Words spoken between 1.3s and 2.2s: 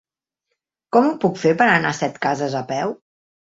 fer per anar a